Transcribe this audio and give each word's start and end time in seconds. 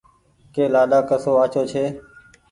ڪه 0.53 0.63
لآڏآ 0.73 0.99
ڪسو 1.09 1.31
آڇو 1.43 1.61
ڇي 1.71 1.85